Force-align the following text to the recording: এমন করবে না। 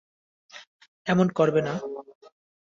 এমন 1.07 1.27
করবে 1.37 1.61
না। 1.61 1.73